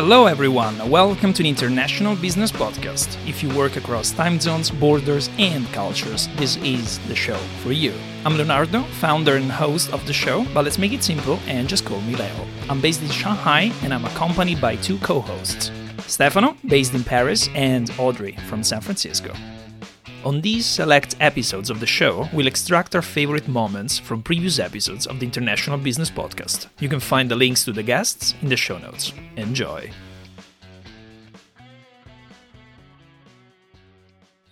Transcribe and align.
Hello, 0.00 0.26
everyone. 0.26 0.88
Welcome 0.88 1.32
to 1.32 1.42
the 1.42 1.48
International 1.48 2.14
Business 2.14 2.52
Podcast. 2.52 3.08
If 3.28 3.42
you 3.42 3.48
work 3.48 3.74
across 3.74 4.12
time 4.12 4.38
zones, 4.38 4.70
borders, 4.70 5.28
and 5.40 5.66
cultures, 5.72 6.28
this 6.36 6.56
is 6.58 7.00
the 7.08 7.16
show 7.16 7.36
for 7.64 7.72
you. 7.72 7.92
I'm 8.24 8.36
Leonardo, 8.36 8.84
founder 9.00 9.34
and 9.34 9.50
host 9.50 9.92
of 9.92 10.06
the 10.06 10.12
show, 10.12 10.46
but 10.54 10.64
let's 10.64 10.78
make 10.78 10.92
it 10.92 11.02
simple 11.02 11.40
and 11.48 11.68
just 11.68 11.84
call 11.84 12.00
me 12.02 12.14
Leo. 12.14 12.46
I'm 12.68 12.80
based 12.80 13.02
in 13.02 13.08
Shanghai 13.08 13.72
and 13.82 13.92
I'm 13.92 14.04
accompanied 14.04 14.60
by 14.60 14.76
two 14.76 14.98
co 14.98 15.18
hosts 15.18 15.72
Stefano, 16.06 16.56
based 16.64 16.94
in 16.94 17.02
Paris, 17.02 17.48
and 17.56 17.90
Audrey 17.98 18.36
from 18.48 18.62
San 18.62 18.80
Francisco. 18.80 19.34
On 20.28 20.42
these 20.42 20.66
select 20.66 21.16
episodes 21.20 21.70
of 21.70 21.80
the 21.80 21.86
show, 21.86 22.28
we'll 22.34 22.48
extract 22.48 22.94
our 22.94 23.00
favorite 23.00 23.48
moments 23.48 23.98
from 23.98 24.22
previous 24.22 24.58
episodes 24.58 25.06
of 25.06 25.18
the 25.18 25.24
International 25.24 25.78
Business 25.78 26.10
Podcast. 26.10 26.66
You 26.80 26.90
can 26.90 27.00
find 27.00 27.30
the 27.30 27.34
links 27.34 27.64
to 27.64 27.72
the 27.72 27.82
guests 27.82 28.34
in 28.42 28.50
the 28.50 28.56
show 28.58 28.76
notes. 28.76 29.14
Enjoy. 29.36 29.90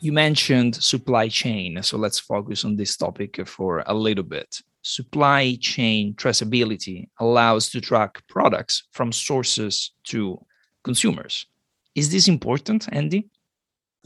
You 0.00 0.12
mentioned 0.12 0.76
supply 0.76 1.28
chain, 1.28 1.82
so 1.82 1.98
let's 1.98 2.20
focus 2.20 2.64
on 2.64 2.76
this 2.76 2.96
topic 2.96 3.46
for 3.46 3.84
a 3.86 3.92
little 3.92 4.24
bit. 4.24 4.62
Supply 4.80 5.58
chain 5.60 6.14
traceability 6.14 7.10
allows 7.20 7.68
to 7.68 7.82
track 7.82 8.22
products 8.30 8.84
from 8.92 9.12
sources 9.12 9.92
to 10.04 10.42
consumers. 10.84 11.44
Is 11.94 12.10
this 12.10 12.28
important, 12.28 12.88
Andy? 12.92 13.28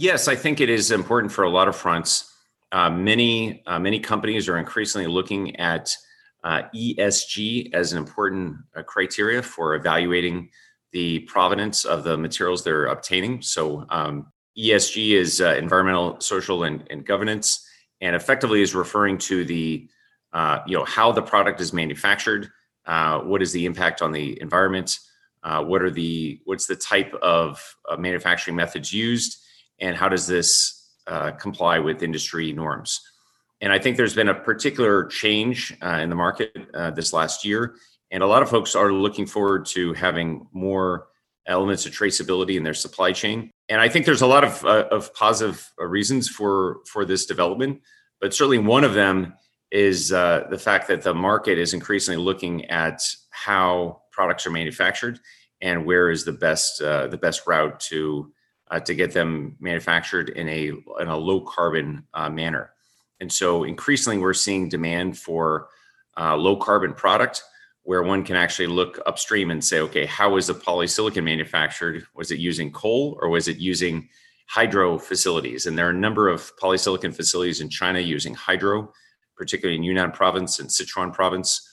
Yes, 0.00 0.28
I 0.28 0.34
think 0.34 0.62
it 0.62 0.70
is 0.70 0.92
important 0.92 1.30
for 1.30 1.44
a 1.44 1.50
lot 1.50 1.68
of 1.68 1.76
fronts. 1.76 2.34
Uh, 2.72 2.88
many 2.88 3.62
uh, 3.66 3.78
many 3.78 4.00
companies 4.00 4.48
are 4.48 4.56
increasingly 4.56 5.06
looking 5.06 5.54
at 5.56 5.94
uh, 6.42 6.62
ESG 6.74 7.74
as 7.74 7.92
an 7.92 7.98
important 7.98 8.56
uh, 8.74 8.82
criteria 8.82 9.42
for 9.42 9.74
evaluating 9.74 10.48
the 10.92 11.18
provenance 11.28 11.84
of 11.84 12.02
the 12.02 12.16
materials 12.16 12.64
they're 12.64 12.86
obtaining. 12.86 13.42
So 13.42 13.84
um, 13.90 14.32
ESG 14.56 15.12
is 15.12 15.42
uh, 15.42 15.56
environmental, 15.58 16.18
social, 16.18 16.64
and, 16.64 16.82
and, 16.88 17.04
governance, 17.04 17.62
and 18.00 18.16
effectively 18.16 18.62
is 18.62 18.74
referring 18.74 19.18
to 19.18 19.44
the 19.44 19.86
uh, 20.32 20.60
you 20.66 20.78
know 20.78 20.86
how 20.86 21.12
the 21.12 21.20
product 21.20 21.60
is 21.60 21.74
manufactured, 21.74 22.48
what 22.86 23.42
is 23.42 23.52
the 23.52 23.66
impact 23.66 24.00
on 24.00 24.12
the 24.12 24.40
environment, 24.40 24.98
what 25.44 25.82
are 25.82 25.90
the 25.90 26.40
what's 26.46 26.64
the 26.64 26.76
type 26.76 27.12
of 27.20 27.76
manufacturing 27.98 28.56
methods 28.56 28.94
used 28.94 29.39
and 29.80 29.96
how 29.96 30.08
does 30.08 30.26
this 30.26 30.88
uh, 31.06 31.32
comply 31.32 31.78
with 31.78 32.02
industry 32.02 32.52
norms? 32.52 33.00
And 33.60 33.72
I 33.72 33.78
think 33.78 33.96
there's 33.96 34.14
been 34.14 34.28
a 34.28 34.34
particular 34.34 35.04
change 35.06 35.76
uh, 35.82 35.98
in 36.02 36.08
the 36.08 36.16
market 36.16 36.56
uh, 36.72 36.90
this 36.90 37.12
last 37.12 37.44
year, 37.44 37.74
and 38.10 38.22
a 38.22 38.26
lot 38.26 38.42
of 38.42 38.48
folks 38.48 38.74
are 38.74 38.92
looking 38.92 39.26
forward 39.26 39.66
to 39.66 39.92
having 39.92 40.46
more 40.52 41.08
elements 41.46 41.84
of 41.84 41.92
traceability 41.92 42.56
in 42.56 42.62
their 42.62 42.74
supply 42.74 43.12
chain. 43.12 43.50
And 43.68 43.80
I 43.80 43.88
think 43.88 44.06
there's 44.06 44.22
a 44.22 44.26
lot 44.26 44.44
of, 44.44 44.64
uh, 44.64 44.86
of 44.90 45.12
positive 45.14 45.70
uh, 45.80 45.84
reasons 45.84 46.28
for 46.28 46.80
for 46.86 47.04
this 47.04 47.26
development, 47.26 47.82
but 48.20 48.32
certainly 48.32 48.58
one 48.58 48.84
of 48.84 48.94
them 48.94 49.34
is 49.70 50.12
uh, 50.12 50.46
the 50.50 50.58
fact 50.58 50.88
that 50.88 51.02
the 51.02 51.14
market 51.14 51.58
is 51.58 51.74
increasingly 51.74 52.20
looking 52.20 52.64
at 52.66 53.02
how 53.30 54.02
products 54.10 54.46
are 54.46 54.50
manufactured 54.50 55.20
and 55.60 55.84
where 55.84 56.10
is 56.10 56.24
the 56.24 56.32
best 56.32 56.78
the 56.78 57.18
best 57.20 57.46
route 57.46 57.78
to 57.78 58.32
uh, 58.70 58.80
to 58.80 58.94
get 58.94 59.12
them 59.12 59.56
manufactured 59.60 60.30
in 60.30 60.48
a 60.48 60.68
in 61.00 61.08
a 61.08 61.16
low 61.16 61.40
carbon 61.40 62.04
uh, 62.14 62.30
manner. 62.30 62.70
And 63.20 63.30
so 63.30 63.64
increasingly, 63.64 64.18
we're 64.18 64.32
seeing 64.32 64.68
demand 64.68 65.18
for 65.18 65.68
uh, 66.16 66.36
low 66.36 66.56
carbon 66.56 66.94
product 66.94 67.42
where 67.82 68.02
one 68.02 68.22
can 68.22 68.36
actually 68.36 68.66
look 68.66 69.00
upstream 69.06 69.50
and 69.50 69.64
say, 69.64 69.80
okay, 69.80 70.06
how 70.06 70.30
was 70.30 70.46
the 70.46 70.54
polysilicon 70.54 71.24
manufactured? 71.24 72.06
Was 72.14 72.30
it 72.30 72.38
using 72.38 72.70
coal 72.70 73.18
or 73.20 73.28
was 73.28 73.48
it 73.48 73.56
using 73.56 74.08
hydro 74.46 74.98
facilities? 74.98 75.66
And 75.66 75.76
there 75.76 75.86
are 75.86 75.90
a 75.90 75.94
number 75.94 76.28
of 76.28 76.52
polysilicon 76.56 77.14
facilities 77.14 77.60
in 77.60 77.68
China 77.68 77.98
using 77.98 78.34
hydro, 78.34 78.92
particularly 79.36 79.76
in 79.76 79.82
Yunnan 79.82 80.12
province 80.12 80.60
and 80.60 80.68
Sichuan 80.68 81.12
province. 81.12 81.66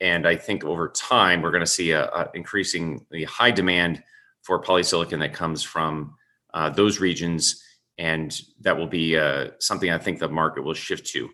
And 0.00 0.26
I 0.26 0.36
think 0.36 0.64
over 0.64 0.88
time, 0.88 1.40
we're 1.40 1.52
going 1.52 1.60
to 1.60 1.66
see 1.66 1.92
a, 1.92 2.06
a 2.06 2.30
increasingly 2.34 3.24
high 3.24 3.52
demand 3.52 4.02
for 4.42 4.60
polysilicon 4.60 5.20
that 5.20 5.32
comes 5.32 5.62
from 5.62 6.14
uh, 6.54 6.70
those 6.70 7.00
regions, 7.00 7.62
and 7.98 8.40
that 8.60 8.76
will 8.76 8.86
be 8.86 9.18
uh, 9.18 9.48
something 9.58 9.90
I 9.90 9.98
think 9.98 10.18
the 10.18 10.28
market 10.28 10.62
will 10.62 10.74
shift 10.74 11.06
to. 11.08 11.28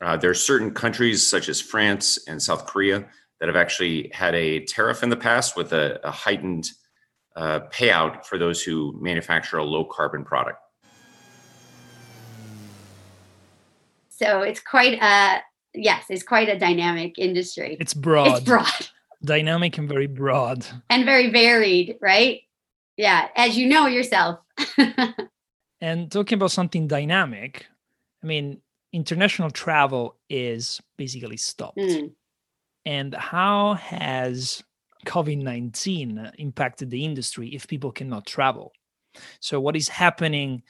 Uh, 0.00 0.16
there 0.16 0.30
are 0.30 0.34
certain 0.34 0.72
countries 0.72 1.24
such 1.24 1.48
as 1.48 1.60
France 1.60 2.18
and 2.26 2.42
South 2.42 2.66
Korea 2.66 3.06
that 3.38 3.48
have 3.48 3.56
actually 3.56 4.10
had 4.12 4.34
a 4.34 4.64
tariff 4.64 5.02
in 5.02 5.10
the 5.10 5.16
past 5.16 5.56
with 5.56 5.72
a, 5.72 6.00
a 6.06 6.10
heightened 6.10 6.70
uh, 7.36 7.60
payout 7.72 8.24
for 8.24 8.38
those 8.38 8.62
who 8.62 8.98
manufacture 9.00 9.58
a 9.58 9.64
low 9.64 9.84
carbon 9.84 10.24
product. 10.24 10.58
So 14.08 14.42
it's 14.42 14.60
quite 14.60 15.02
a 15.02 15.42
yes, 15.74 16.04
it's 16.08 16.22
quite 16.22 16.48
a 16.48 16.58
dynamic 16.58 17.18
industry. 17.18 17.76
It's 17.80 17.94
broad. 17.94 18.28
It's 18.28 18.40
broad. 18.40 18.88
Dynamic 19.24 19.76
and 19.78 19.88
very 19.88 20.06
broad. 20.06 20.66
And 20.88 21.04
very 21.04 21.30
varied, 21.30 21.96
right? 22.00 22.42
Yeah, 22.96 23.28
as 23.34 23.56
you 23.56 23.66
know 23.66 23.86
yourself. 23.86 24.38
and 25.80 26.10
talking 26.10 26.36
about 26.36 26.50
something 26.50 26.86
dynamic, 26.86 27.66
I 28.22 28.26
mean, 28.26 28.60
international 28.92 29.50
travel 29.50 30.16
is 30.30 30.80
basically 30.96 31.36
stopped. 31.36 31.78
Mm. 31.78 32.12
And 32.86 33.14
how 33.14 33.74
has 33.74 34.62
COVID 35.06 35.42
19 35.42 36.32
impacted 36.38 36.90
the 36.90 37.04
industry 37.04 37.48
if 37.48 37.66
people 37.66 37.92
cannot 37.92 38.26
travel? 38.26 38.72
So, 39.40 39.60
what 39.60 39.76
is 39.76 39.88
happening 39.88 40.62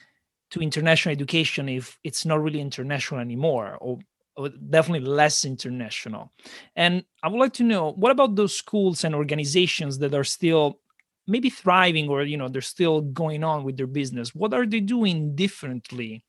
to 0.51 0.61
international 0.61 1.13
education 1.13 1.69
if 1.69 1.97
it's 2.03 2.25
not 2.25 2.41
really 2.41 2.61
international 2.61 3.19
anymore, 3.19 3.77
or, 3.81 3.99
or 4.37 4.49
definitely 4.49 5.07
less 5.07 5.45
international? 5.45 6.31
And 6.75 7.03
I 7.23 7.29
would 7.29 7.39
like 7.39 7.53
to 7.53 7.63
know 7.63 7.91
what 7.93 8.11
about 8.11 8.35
those 8.35 8.55
schools 8.55 9.03
and 9.03 9.15
organizations 9.15 9.99
that 9.99 10.13
are 10.13 10.23
still 10.23 10.79
maybe 11.27 11.49
thriving 11.49 12.09
or 12.09 12.23
you 12.23 12.37
know 12.37 12.47
they're 12.47 12.61
still 12.61 13.01
going 13.01 13.43
on 13.43 13.63
with 13.63 13.77
their 13.77 13.87
business 13.87 14.35
what 14.35 14.53
are 14.53 14.65
they 14.65 14.79
doing 14.79 15.35
differently 15.35 16.23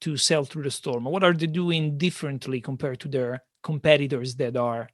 to 0.00 0.16
sell 0.16 0.44
through 0.44 0.64
the 0.64 0.70
storm? 0.70 1.04
What 1.04 1.24
are 1.24 1.32
they 1.32 1.46
doing 1.46 1.98
differently 1.98 2.60
compared 2.60 3.00
to 3.00 3.08
their 3.08 3.42
competitors 3.62 4.36
that 4.36 4.56
are 4.56 4.88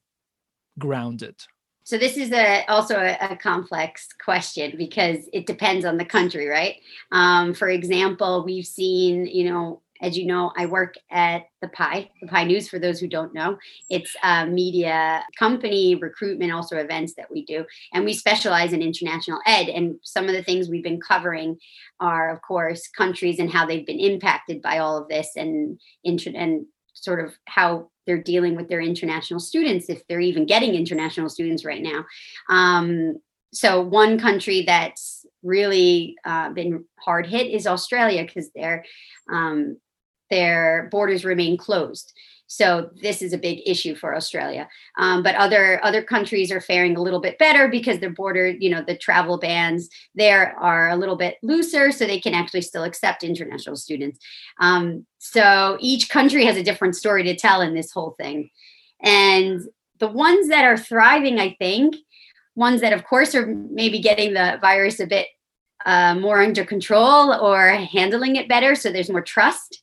grounded? 0.78 1.36
So 1.84 1.98
this 1.98 2.16
is 2.16 2.30
a, 2.30 2.64
also 2.68 2.96
a, 2.96 3.18
a, 3.20 3.36
complex 3.36 4.08
question 4.24 4.74
because 4.78 5.28
it 5.32 5.46
depends 5.46 5.84
on 5.84 5.96
the 5.96 6.04
country 6.04 6.46
right? 6.46 6.76
Um, 7.10 7.54
for 7.54 7.68
example 7.68 8.44
we've 8.44 8.66
seen 8.66 9.26
you 9.26 9.50
know 9.50 9.82
as 10.02 10.18
you 10.18 10.26
know, 10.26 10.52
I 10.56 10.66
work 10.66 10.94
at 11.10 11.44
the 11.60 11.68
PIE, 11.68 12.10
the 12.20 12.28
PIE 12.28 12.44
News. 12.44 12.68
For 12.68 12.78
those 12.78 12.98
who 13.00 13.06
don't 13.06 13.32
know, 13.32 13.56
it's 13.88 14.14
a 14.22 14.46
media 14.46 15.24
company, 15.38 15.94
recruitment, 15.94 16.52
also 16.52 16.76
events 16.76 17.14
that 17.14 17.30
we 17.30 17.44
do, 17.44 17.64
and 17.94 18.04
we 18.04 18.12
specialize 18.12 18.72
in 18.72 18.82
international 18.82 19.40
ed. 19.46 19.68
And 19.68 19.96
some 20.02 20.26
of 20.26 20.32
the 20.32 20.42
things 20.42 20.68
we've 20.68 20.82
been 20.82 21.00
covering 21.00 21.56
are, 22.00 22.34
of 22.34 22.42
course, 22.42 22.88
countries 22.88 23.38
and 23.38 23.50
how 23.50 23.64
they've 23.64 23.86
been 23.86 24.00
impacted 24.00 24.60
by 24.60 24.78
all 24.78 24.98
of 24.98 25.08
this, 25.08 25.30
and 25.36 25.80
and 26.04 26.66
sort 26.94 27.24
of 27.24 27.32
how 27.46 27.90
they're 28.06 28.22
dealing 28.22 28.56
with 28.56 28.68
their 28.68 28.80
international 28.80 29.40
students, 29.40 29.88
if 29.88 30.06
they're 30.08 30.20
even 30.20 30.46
getting 30.46 30.74
international 30.74 31.28
students 31.28 31.64
right 31.64 31.82
now. 31.82 32.04
Um, 32.48 33.16
so 33.52 33.80
one 33.80 34.18
country 34.18 34.62
that's 34.66 35.24
really 35.42 36.16
uh, 36.24 36.50
been 36.50 36.84
hard 36.98 37.26
hit 37.26 37.48
is 37.48 37.66
Australia 37.66 38.24
because 38.24 38.50
they're 38.54 38.84
um, 39.30 39.76
their 40.32 40.88
borders 40.90 41.24
remain 41.24 41.56
closed. 41.56 42.12
So 42.46 42.90
this 43.00 43.22
is 43.22 43.32
a 43.32 43.38
big 43.38 43.60
issue 43.64 43.94
for 43.94 44.14
Australia. 44.14 44.68
Um, 44.98 45.22
but 45.22 45.34
other 45.36 45.82
other 45.82 46.02
countries 46.02 46.52
are 46.52 46.60
faring 46.60 46.96
a 46.96 47.02
little 47.02 47.20
bit 47.20 47.38
better 47.38 47.66
because 47.66 47.98
their 47.98 48.10
border, 48.10 48.48
you 48.48 48.68
know, 48.68 48.82
the 48.86 48.96
travel 48.96 49.38
bans 49.38 49.88
there 50.14 50.54
are 50.58 50.90
a 50.90 50.96
little 50.96 51.16
bit 51.16 51.36
looser, 51.42 51.92
so 51.92 52.06
they 52.06 52.20
can 52.20 52.34
actually 52.34 52.60
still 52.62 52.84
accept 52.84 53.24
international 53.24 53.76
students. 53.76 54.18
Um, 54.60 55.06
so 55.18 55.78
each 55.80 56.10
country 56.10 56.44
has 56.44 56.56
a 56.56 56.62
different 56.62 56.96
story 56.96 57.22
to 57.24 57.36
tell 57.36 57.62
in 57.62 57.74
this 57.74 57.92
whole 57.92 58.14
thing. 58.20 58.50
And 59.02 59.62
the 59.98 60.08
ones 60.08 60.48
that 60.48 60.64
are 60.64 60.76
thriving, 60.76 61.38
I 61.40 61.56
think, 61.58 61.96
ones 62.54 62.80
that 62.82 62.92
of 62.92 63.04
course 63.04 63.34
are 63.34 63.46
maybe 63.46 63.98
getting 63.98 64.34
the 64.34 64.58
virus 64.60 65.00
a 65.00 65.06
bit 65.06 65.28
uh, 65.86 66.14
more 66.16 66.42
under 66.42 66.64
control 66.64 67.32
or 67.32 67.68
handling 67.70 68.36
it 68.36 68.48
better, 68.48 68.74
so 68.74 68.92
there's 68.92 69.10
more 69.10 69.22
trust 69.22 69.81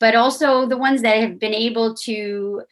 but 0.00 0.14
also 0.14 0.66
the 0.66 0.78
ones 0.78 1.02
that 1.02 1.20
have 1.20 1.38
been 1.38 1.54
able 1.54 1.94
to 1.94 2.62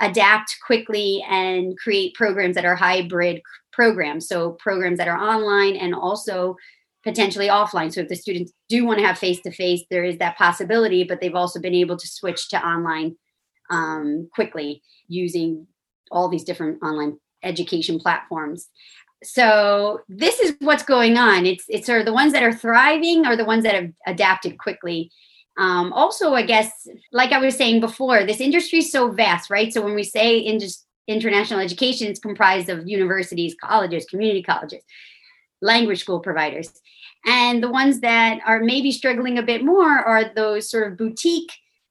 adapt 0.00 0.56
quickly 0.66 1.22
and 1.28 1.78
create 1.78 2.14
programs 2.14 2.54
that 2.54 2.64
are 2.64 2.74
hybrid 2.74 3.42
programs. 3.72 4.26
So 4.26 4.52
programs 4.52 4.98
that 4.98 5.08
are 5.08 5.18
online 5.18 5.76
and 5.76 5.94
also 5.94 6.56
potentially 7.04 7.48
offline. 7.48 7.92
So 7.92 8.00
if 8.00 8.08
the 8.08 8.16
students 8.16 8.52
do 8.68 8.84
want 8.84 8.98
to 8.98 9.06
have 9.06 9.18
face 9.18 9.40
to 9.42 9.50
face, 9.50 9.82
there 9.90 10.04
is 10.04 10.18
that 10.18 10.36
possibility, 10.36 11.04
but 11.04 11.20
they've 11.20 11.34
also 11.34 11.60
been 11.60 11.74
able 11.74 11.96
to 11.96 12.06
switch 12.06 12.48
to 12.48 12.66
online 12.66 13.16
um, 13.70 14.28
quickly 14.34 14.82
using 15.06 15.66
all 16.10 16.28
these 16.28 16.44
different 16.44 16.82
online 16.82 17.18
education 17.42 17.98
platforms. 17.98 18.68
so 19.22 20.00
this 20.08 20.40
is 20.40 20.56
what's 20.60 20.82
going 20.82 21.18
on. 21.18 21.46
It's 21.46 21.64
it's 21.68 21.86
sort 21.86 22.00
of 22.00 22.06
the 22.06 22.12
ones 22.12 22.32
that 22.32 22.42
are 22.42 22.52
thriving 22.52 23.26
are 23.26 23.36
the 23.36 23.44
ones 23.44 23.64
that 23.64 23.74
have 23.74 23.90
adapted 24.06 24.58
quickly. 24.58 25.10
Um, 25.58 25.92
also, 25.92 26.32
I 26.32 26.42
guess, 26.42 26.88
like 27.12 27.32
I 27.32 27.38
was 27.38 27.56
saying 27.56 27.80
before, 27.80 28.24
this 28.24 28.40
industry 28.40 28.78
is 28.78 28.92
so 28.92 29.10
vast, 29.10 29.50
right? 29.50 29.72
So 29.72 29.82
when 29.82 29.94
we 29.94 30.04
say 30.04 30.38
in 30.38 30.58
international 31.06 31.60
education, 31.60 32.08
it's 32.08 32.20
comprised 32.20 32.68
of 32.68 32.88
universities, 32.88 33.54
colleges, 33.60 34.06
community 34.06 34.42
colleges, 34.42 34.82
language 35.60 36.00
school 36.00 36.20
providers. 36.20 36.72
And 37.26 37.62
the 37.62 37.70
ones 37.70 38.00
that 38.00 38.40
are 38.46 38.60
maybe 38.60 38.92
struggling 38.92 39.38
a 39.38 39.42
bit 39.42 39.64
more 39.64 39.98
are 39.98 40.32
those 40.34 40.70
sort 40.70 40.90
of 40.90 40.96
boutique 40.96 41.50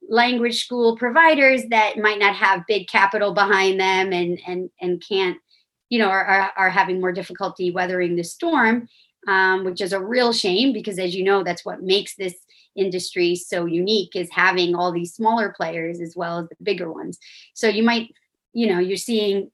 language 0.09 0.63
school 0.63 0.97
providers 0.97 1.63
that 1.69 1.97
might 1.97 2.19
not 2.19 2.35
have 2.35 2.65
big 2.67 2.87
capital 2.87 3.33
behind 3.33 3.79
them 3.79 4.11
and 4.11 4.39
and 4.47 4.69
and 4.81 5.03
can't 5.07 5.37
you 5.89 5.99
know 5.99 6.09
are, 6.09 6.25
are, 6.25 6.51
are 6.57 6.69
having 6.69 6.99
more 6.99 7.11
difficulty 7.11 7.69
weathering 7.69 8.15
the 8.15 8.23
storm 8.23 8.87
um, 9.27 9.63
which 9.65 9.81
is 9.81 9.93
a 9.93 10.03
real 10.03 10.33
shame 10.33 10.73
because 10.73 10.97
as 10.97 11.15
you 11.15 11.23
know 11.23 11.43
that's 11.43 11.63
what 11.63 11.83
makes 11.83 12.15
this 12.15 12.33
industry 12.79 13.35
so 13.35 13.65
unique 13.65 14.15
is 14.15 14.29
having 14.31 14.75
all 14.75 14.91
these 14.91 15.13
smaller 15.13 15.53
players 15.55 15.99
as 15.99 16.15
well 16.15 16.39
as 16.39 16.49
the 16.49 16.55
bigger 16.63 16.91
ones. 16.91 17.19
So 17.53 17.67
you 17.67 17.83
might 17.83 18.13
you 18.53 18.67
know 18.67 18.79
you're 18.79 18.97
seeing 18.97 19.51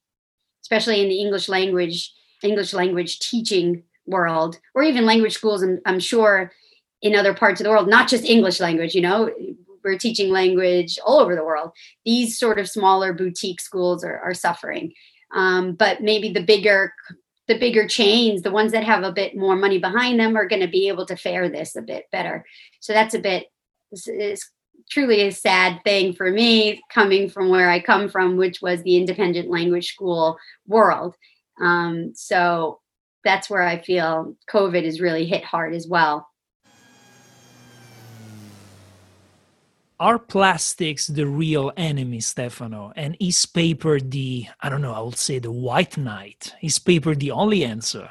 especially 0.62 1.02
in 1.02 1.10
the 1.10 1.20
english 1.20 1.50
language 1.50 2.14
english 2.44 2.74
language 2.74 3.20
teaching 3.20 3.84
world 4.06 4.58
or 4.74 4.84
even 4.84 5.06
language 5.06 5.34
schools 5.34 5.62
I'm, 5.62 5.82
I'm 5.86 6.00
sure 6.00 6.54
in 7.02 7.14
other 7.14 7.34
parts 7.34 7.60
of 7.60 7.66
the 7.66 7.72
world 7.72 7.90
not 7.90 8.08
just 8.08 8.24
english 8.24 8.62
language 8.62 8.96
you 8.96 9.02
know 9.02 9.30
we're 9.86 9.98
teaching 9.98 10.32
language 10.32 11.00
all 11.06 11.20
over 11.20 11.36
the 11.36 11.46
world. 11.46 11.72
These 12.04 12.38
sort 12.38 12.60
of 12.60 12.68
smaller 12.68 13.14
boutique 13.14 13.62
schools 13.62 14.04
are, 14.04 14.20
are 14.20 14.34
suffering. 14.34 14.94
Um, 15.34 15.76
but 15.76 16.02
maybe 16.02 16.34
the 16.34 16.44
bigger 16.44 16.94
the 17.48 17.60
bigger 17.60 17.88
chains 17.88 18.42
the 18.42 18.52
ones 18.52 18.72
that 18.72 18.84
have 18.84 19.04
a 19.04 19.12
bit 19.12 19.36
more 19.36 19.56
money 19.56 19.78
behind 19.78 20.20
them 20.20 20.36
are 20.36 20.48
going 20.48 20.62
to 20.62 20.68
be 20.68 20.88
able 20.88 21.06
to 21.06 21.16
fare 21.16 21.50
this 21.50 21.76
a 21.76 21.82
bit 21.82 22.06
better. 22.12 22.46
So 22.80 22.94
that's 22.94 23.14
a 23.14 23.20
bit 23.20 23.48
it's 23.92 24.52
truly 24.90 25.22
a 25.22 25.32
sad 25.32 25.80
thing 25.84 26.14
for 26.14 26.30
me 26.30 26.82
coming 26.92 27.30
from 27.30 27.50
where 27.50 27.70
i 27.70 27.80
come 27.80 28.10
from 28.10 28.38
which 28.38 28.62
was 28.62 28.84
the 28.84 28.98
independent 28.98 29.50
language 29.50 29.88
school 29.88 30.38
world. 30.68 31.16
Um, 31.62 32.12
so 32.14 32.82
that's 33.24 33.50
where 33.50 33.64
i 33.64 33.82
feel 33.82 34.36
covid 34.52 34.84
has 34.86 35.02
really 35.02 35.26
hit 35.26 35.44
hard 35.44 35.74
as 35.74 35.88
well 35.88 36.28
are 40.00 40.20
plastics 40.20 41.08
the 41.08 41.26
real 41.26 41.72
enemy, 41.78 42.20
Stefano? 42.20 42.92
And 42.96 43.16
is 43.20 43.46
paper 43.46 44.00
the, 44.00 44.48
I 44.62 44.70
don't 44.70 44.82
know, 44.82 44.94
I 44.94 45.02
would 45.02 45.18
say 45.18 45.40
the 45.40 45.52
white 45.52 45.98
knight? 45.98 46.54
Is 46.62 46.80
paper 46.80 47.16
the 47.16 47.32
only 47.32 47.64
answer? 47.64 48.10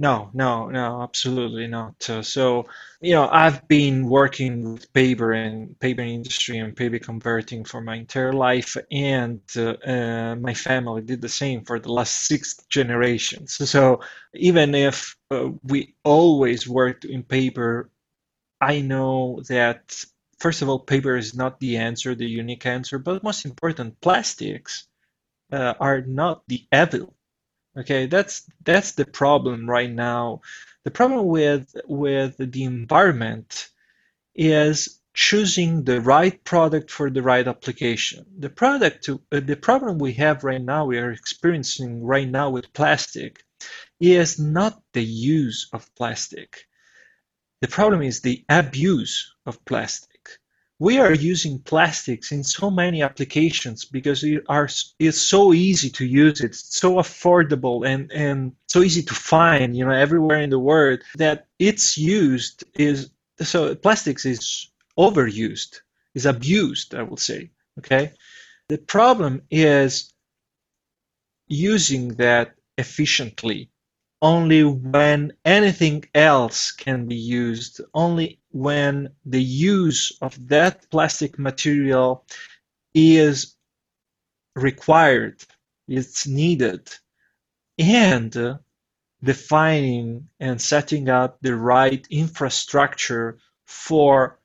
No, 0.00 0.30
no, 0.32 0.68
no, 0.68 1.02
absolutely 1.02 1.66
not. 1.66 2.08
Uh, 2.08 2.22
so, 2.22 2.66
you 3.00 3.14
know, 3.14 3.28
I've 3.32 3.66
been 3.66 4.08
working 4.08 4.74
with 4.74 4.92
paper 4.92 5.32
and 5.32 5.78
paper 5.80 6.02
industry 6.02 6.58
and 6.58 6.76
paper 6.76 7.00
converting 7.00 7.64
for 7.64 7.80
my 7.80 7.96
entire 7.96 8.32
life, 8.32 8.76
and 8.92 9.40
uh, 9.56 9.70
uh, 9.84 10.36
my 10.36 10.54
family 10.54 11.02
did 11.02 11.20
the 11.20 11.28
same 11.28 11.64
for 11.64 11.80
the 11.80 11.90
last 11.90 12.26
six 12.26 12.64
generations. 12.70 13.54
So, 13.68 14.00
even 14.34 14.72
if 14.76 15.16
uh, 15.32 15.48
we 15.64 15.96
always 16.04 16.68
worked 16.68 17.04
in 17.04 17.24
paper, 17.24 17.90
I 18.60 18.80
know 18.80 19.42
that 19.48 20.04
first 20.38 20.62
of 20.62 20.68
all, 20.68 20.78
paper 20.78 21.16
is 21.16 21.34
not 21.34 21.60
the 21.60 21.78
answer, 21.78 22.14
the 22.14 22.26
unique 22.26 22.66
answer, 22.66 22.98
but 22.98 23.22
most 23.22 23.44
important, 23.44 24.00
plastics 24.00 24.86
uh, 25.52 25.74
are 25.80 26.00
not 26.00 26.42
the 26.48 26.64
evil. 26.72 27.14
Okay, 27.76 28.06
that's 28.06 28.42
that's 28.64 28.92
the 28.92 29.04
problem 29.04 29.68
right 29.68 29.90
now. 29.90 30.40
The 30.84 30.90
problem 30.90 31.26
with 31.26 31.74
with 31.86 32.36
the 32.38 32.64
environment 32.64 33.68
is 34.34 35.00
choosing 35.14 35.84
the 35.84 36.00
right 36.00 36.42
product 36.44 36.90
for 36.90 37.10
the 37.10 37.22
right 37.22 37.46
application. 37.46 38.24
The 38.38 38.50
product, 38.50 39.04
to, 39.04 39.20
uh, 39.32 39.40
the 39.40 39.56
problem 39.56 39.98
we 39.98 40.12
have 40.14 40.44
right 40.44 40.62
now, 40.62 40.86
we 40.86 40.98
are 40.98 41.10
experiencing 41.10 42.04
right 42.04 42.28
now 42.28 42.50
with 42.50 42.72
plastic, 42.72 43.44
is 44.00 44.38
not 44.38 44.80
the 44.92 45.04
use 45.04 45.68
of 45.72 45.92
plastic. 45.96 46.68
The 47.60 47.68
problem 47.68 48.02
is 48.02 48.20
the 48.20 48.44
abuse 48.48 49.34
of 49.44 49.64
plastic 49.64 50.17
we 50.78 50.98
are 50.98 51.12
using 51.12 51.58
plastics 51.58 52.30
in 52.30 52.44
so 52.44 52.70
many 52.70 53.02
applications 53.02 53.84
because 53.84 54.22
it 54.22 54.44
are 54.48 54.68
it's 54.98 55.20
so 55.20 55.52
easy 55.52 55.90
to 55.90 56.04
use 56.04 56.40
it's 56.40 56.76
so 56.76 56.94
affordable 56.94 57.86
and 57.86 58.12
and 58.12 58.52
so 58.68 58.82
easy 58.82 59.02
to 59.02 59.14
find 59.14 59.76
you 59.76 59.84
know 59.84 59.92
everywhere 59.92 60.40
in 60.40 60.50
the 60.50 60.58
world 60.58 61.00
that 61.16 61.46
its 61.58 61.98
used 61.98 62.64
is 62.74 63.10
so 63.40 63.74
plastics 63.74 64.24
is 64.24 64.68
overused 64.98 65.80
is 66.14 66.26
abused 66.26 66.94
i 66.94 67.02
will 67.02 67.16
say 67.16 67.50
okay? 67.78 68.12
The 68.68 68.78
problem 68.78 69.42
is 69.50 70.12
using 71.46 72.14
that 72.16 72.54
efficiently 72.76 73.70
only 74.20 74.64
when 74.64 75.32
anything 75.44 76.04
else 76.14 76.72
can 76.72 77.06
be 77.06 77.16
used, 77.16 77.80
only 77.94 78.40
when 78.50 79.10
the 79.24 79.42
use 79.42 80.12
of 80.20 80.48
that 80.48 80.90
plastic 80.90 81.38
material 81.38 82.24
is 82.94 83.56
required, 84.56 85.44
it's 85.86 86.26
needed, 86.26 86.90
and 87.78 88.58
defining 89.22 90.28
and 90.40 90.60
setting 90.60 91.08
up 91.08 91.38
the 91.40 91.54
right 91.54 92.06
infrastructure 92.10 93.38
for 93.66 94.38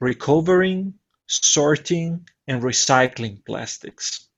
recovering, 0.00 0.94
sorting, 1.26 2.26
and 2.46 2.62
recycling 2.62 3.44
plastics. 3.44 4.28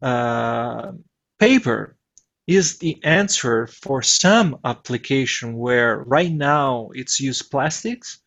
Uh, 0.00 0.92
paper 1.38 1.96
is 2.46 2.78
the 2.78 3.02
answer 3.04 3.66
for 3.66 4.02
some 4.02 4.58
application 4.64 5.56
where 5.56 5.98
right 5.98 6.32
now 6.32 6.90
it's 6.94 7.20
used 7.20 7.50
plastics, 7.50 8.20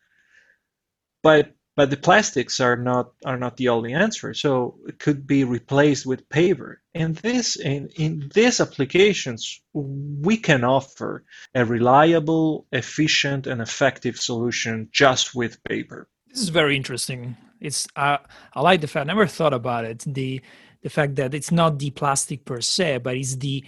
but 1.22 1.52
but 1.76 1.90
the 1.90 1.96
plastics 1.96 2.58
are 2.58 2.76
not 2.76 3.12
are 3.24 3.36
not 3.36 3.56
the 3.56 3.68
only 3.68 3.94
answer. 3.94 4.34
So 4.34 4.78
it 4.88 4.98
could 4.98 5.28
be 5.28 5.44
replaced 5.44 6.06
with 6.06 6.28
paper. 6.28 6.82
And 6.92 7.14
this 7.14 7.54
in, 7.54 7.90
in 7.96 8.28
these 8.34 8.60
applications 8.60 9.60
we 9.72 10.36
can 10.38 10.64
offer 10.64 11.24
a 11.54 11.64
reliable, 11.64 12.66
efficient, 12.72 13.46
and 13.46 13.60
effective 13.60 14.16
solution 14.16 14.88
just 14.90 15.36
with 15.36 15.62
paper. 15.62 16.08
This 16.26 16.42
is 16.42 16.48
very 16.48 16.76
interesting. 16.76 17.36
It's 17.60 17.86
uh, 17.94 18.18
I 18.54 18.60
like 18.60 18.80
the 18.80 18.88
fact 18.88 19.04
I 19.04 19.12
never 19.12 19.28
thought 19.28 19.54
about 19.54 19.84
it. 19.84 20.02
The 20.04 20.42
the 20.82 20.90
fact 20.90 21.14
that 21.16 21.32
it's 21.32 21.52
not 21.52 21.78
the 21.78 21.90
plastic 21.90 22.44
per 22.44 22.60
se, 22.60 22.98
but 22.98 23.16
it's 23.16 23.36
the 23.36 23.64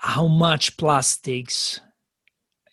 how 0.00 0.28
much 0.28 0.76
plastics 0.76 1.80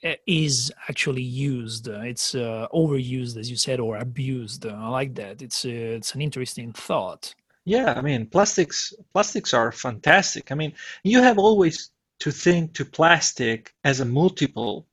eh, 0.03 0.15
is 0.27 0.71
actually 0.87 1.23
used. 1.23 1.87
It's 1.87 2.35
uh, 2.35 2.67
overused, 2.73 3.37
as 3.37 3.49
you 3.49 3.57
said, 3.57 3.79
or 3.79 3.97
abused. 3.97 4.65
I 4.65 4.87
like 4.89 5.15
that. 5.15 5.41
It's 5.41 5.65
uh, 5.65 5.97
it's 5.99 6.13
an 6.13 6.21
interesting 6.21 6.71
thought. 6.71 7.33
Yeah, 7.65 7.93
I 7.97 8.01
mean, 8.01 8.27
plastics 8.27 8.93
plastics 9.11 9.53
are 9.53 9.71
fantastic. 9.71 10.51
I 10.51 10.55
mean, 10.55 10.73
you 11.03 11.21
have 11.23 11.39
always 11.39 11.89
to 12.19 12.31
think 12.31 12.73
to 12.75 12.85
plastic 12.85 13.73
as 13.83 13.99
a 13.99 14.05
multiple. 14.05 14.87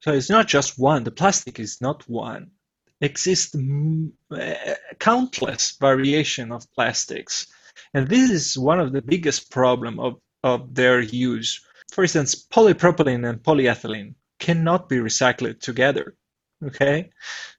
So 0.00 0.12
it's 0.12 0.30
not 0.30 0.46
just 0.46 0.78
one. 0.78 1.04
The 1.04 1.10
plastic 1.10 1.58
is 1.58 1.80
not 1.80 2.08
one. 2.08 2.50
Exist 3.00 3.56
uh, 3.56 4.54
countless 4.98 5.76
variation 5.80 6.52
of 6.52 6.70
plastics, 6.72 7.46
and 7.94 8.08
this 8.08 8.30
is 8.30 8.58
one 8.58 8.80
of 8.80 8.92
the 8.92 9.02
biggest 9.02 9.50
problem 9.50 9.98
of 9.98 10.20
of 10.44 10.74
their 10.74 11.00
use 11.00 11.60
for 11.90 12.04
instance, 12.04 12.34
polypropylene 12.34 13.28
and 13.28 13.42
polyethylene 13.42 14.14
cannot 14.38 14.88
be 14.88 14.96
recycled 14.96 15.60
together. 15.60 16.14
Okay, 16.64 17.10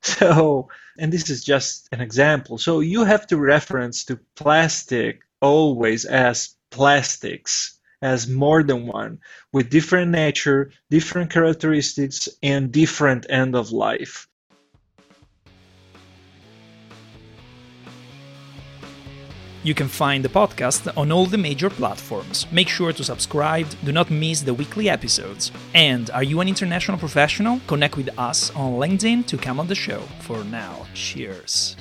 so 0.01 0.69
and 0.97 1.11
this 1.11 1.29
is 1.29 1.43
just 1.43 1.87
an 1.91 2.01
example. 2.01 2.57
So 2.57 2.81
you 2.81 3.05
have 3.05 3.27
to 3.27 3.37
reference 3.37 4.05
to 4.05 4.19
plastic 4.35 5.21
always 5.41 6.05
as 6.05 6.55
plastics 6.71 7.79
as 8.01 8.27
more 8.27 8.63
than 8.63 8.87
one 8.87 9.19
with 9.51 9.69
different 9.69 10.11
nature, 10.11 10.71
different 10.89 11.31
characteristics, 11.31 12.29
and 12.41 12.71
different 12.71 13.25
end 13.29 13.55
of 13.55 13.71
life. 13.71 14.28
You 19.63 19.73
can 19.73 19.89
find 19.89 20.23
the 20.23 20.29
podcast 20.29 20.91
on 20.95 21.11
all 21.11 21.25
the 21.25 21.37
major 21.37 21.69
platforms. 21.69 22.47
Make 22.51 22.69
sure 22.69 22.93
to 22.93 23.03
subscribe, 23.03 23.67
do 23.83 23.91
not 23.91 24.09
miss 24.09 24.41
the 24.41 24.53
weekly 24.53 24.89
episodes. 24.89 25.51
And 25.73 26.09
are 26.11 26.23
you 26.23 26.39
an 26.39 26.47
international 26.47 26.97
professional? 26.97 27.59
Connect 27.67 27.97
with 27.97 28.09
us 28.17 28.51
on 28.55 28.73
LinkedIn 28.73 29.25
to 29.27 29.37
come 29.37 29.59
on 29.59 29.67
the 29.67 29.75
show. 29.75 29.99
For 30.21 30.43
now, 30.45 30.85
cheers. 30.93 31.75